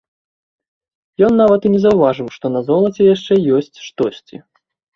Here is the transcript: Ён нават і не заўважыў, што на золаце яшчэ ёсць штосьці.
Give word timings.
Ён 1.27 1.33
нават 1.41 1.61
і 1.67 1.71
не 1.75 1.81
заўважыў, 1.85 2.27
што 2.39 2.45
на 2.55 2.65
золаце 2.73 3.01
яшчэ 3.15 3.33
ёсць 3.61 3.73
штосьці. 3.87 4.35